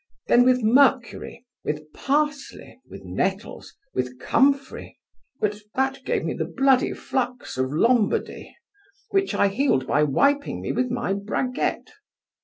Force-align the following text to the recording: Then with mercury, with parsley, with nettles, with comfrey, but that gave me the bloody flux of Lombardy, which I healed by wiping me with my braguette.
Then 0.25 0.45
with 0.45 0.63
mercury, 0.63 1.45
with 1.63 1.93
parsley, 1.93 2.81
with 2.89 3.03
nettles, 3.03 3.75
with 3.93 4.17
comfrey, 4.19 4.99
but 5.39 5.59
that 5.75 6.03
gave 6.05 6.25
me 6.25 6.33
the 6.33 6.45
bloody 6.57 6.91
flux 6.93 7.55
of 7.55 7.71
Lombardy, 7.71 8.57
which 9.11 9.35
I 9.35 9.49
healed 9.49 9.85
by 9.85 10.01
wiping 10.01 10.59
me 10.59 10.71
with 10.71 10.89
my 10.89 11.13
braguette. 11.13 11.89